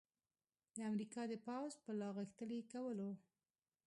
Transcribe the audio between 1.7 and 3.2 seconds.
په لاغښتلي کولو